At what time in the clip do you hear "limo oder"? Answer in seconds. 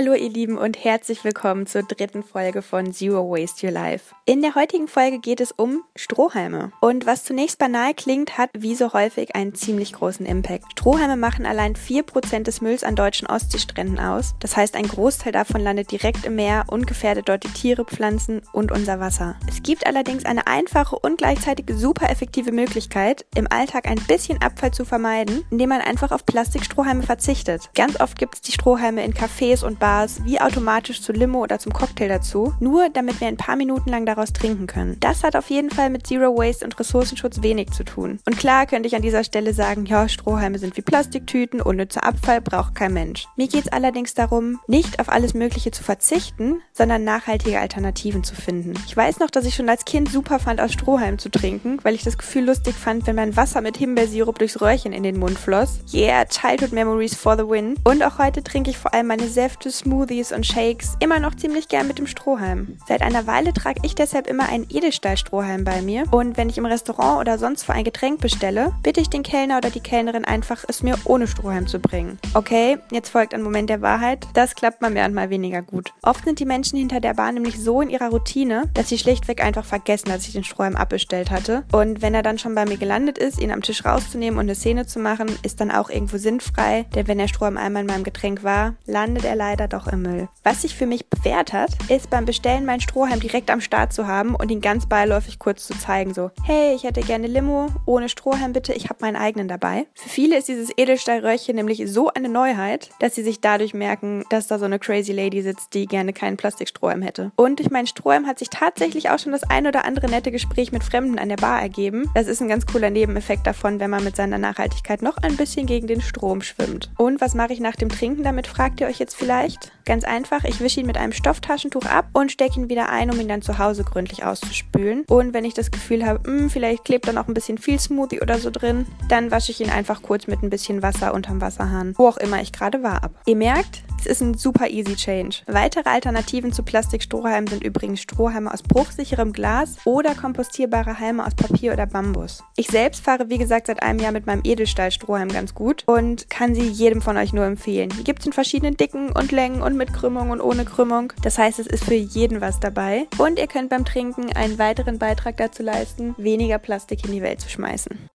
31.12-31.58